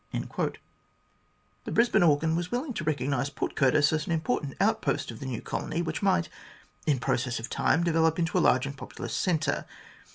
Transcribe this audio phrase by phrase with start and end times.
[1.65, 5.27] The Brisbane organ was willing to recognise Port Curtis as an important outpost of the
[5.27, 6.27] new colony, which might,
[6.87, 9.65] in process of time, develop into a large and populous centre.